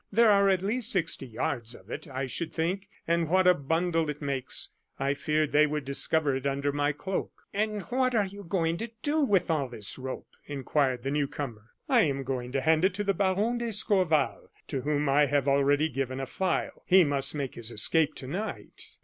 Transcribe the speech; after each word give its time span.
There 0.11 0.31
are 0.31 0.49
at 0.49 0.63
least 0.63 0.91
sixty 0.91 1.27
yards 1.27 1.75
of 1.75 1.91
it, 1.91 2.07
I 2.07 2.25
should 2.25 2.51
think 2.51 2.89
and 3.07 3.29
what 3.29 3.45
a 3.45 3.53
bundle 3.53 4.09
it 4.09 4.19
makes! 4.19 4.71
I 4.97 5.13
feared 5.13 5.51
they 5.51 5.67
would 5.67 5.85
discover 5.85 6.35
it 6.35 6.47
under 6.47 6.71
my 6.71 6.91
cloak." 6.91 7.43
"And 7.53 7.83
what 7.83 8.15
are 8.15 8.25
you 8.25 8.43
going 8.43 8.77
to 8.77 8.89
do 9.03 9.21
with 9.21 9.51
all 9.51 9.69
this 9.69 9.99
rope?" 9.99 10.29
inquired 10.47 11.03
the 11.03 11.11
new 11.11 11.27
comer. 11.27 11.69
"I 11.87 12.01
am 12.01 12.23
going 12.23 12.51
to 12.53 12.61
hand 12.61 12.83
it 12.83 12.95
to 12.95 13.13
Baron 13.13 13.59
d'Escorval, 13.59 14.49
to 14.69 14.81
whom 14.81 15.07
I 15.07 15.27
have 15.27 15.47
already 15.47 15.87
given 15.87 16.19
a 16.19 16.25
file. 16.25 16.81
He 16.87 17.03
must 17.03 17.35
make 17.35 17.53
his 17.53 17.69
escape 17.69 18.15
to 18.15 18.27
night." 18.27 18.97